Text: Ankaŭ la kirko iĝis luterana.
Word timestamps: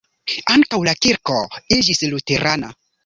Ankaŭ 0.53 0.79
la 0.87 0.95
kirko 1.07 1.37
iĝis 1.81 2.03
luterana. 2.15 2.73